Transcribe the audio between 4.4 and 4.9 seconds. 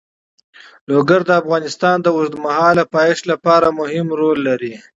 لري.